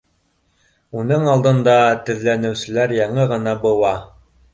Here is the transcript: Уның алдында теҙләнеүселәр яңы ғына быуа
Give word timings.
Уның 1.01 1.27
алдында 1.33 1.75
теҙләнеүселәр 2.07 2.95
яңы 3.01 3.27
ғына 3.33 3.55
быуа 3.67 3.93